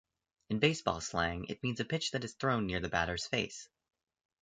In 0.49 0.57
baseball 0.57 0.99
slang, 0.99 1.45
it 1.45 1.61
means 1.61 1.79
a 1.79 1.85
pitch 1.85 2.09
that 2.09 2.23
is 2.23 2.33
thrown 2.33 2.65
near 2.65 2.79
the 2.79 2.89
batter's 2.89 3.27
face. 3.27 3.69